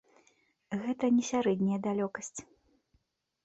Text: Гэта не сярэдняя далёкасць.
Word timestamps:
Гэта 0.85 1.05
не 1.19 1.23
сярэдняя 1.31 1.79
далёкасць. 1.87 2.35